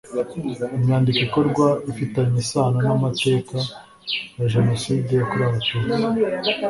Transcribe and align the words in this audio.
inyandiko 0.77 1.19
ikorwa 1.27 1.67
ifitanye 1.91 2.37
isano 2.43 2.77
n’amateka 2.85 3.57
ya 4.37 4.45
jenoside 4.53 5.09
yakorewe 5.13 5.47
abatutsi 5.49 5.97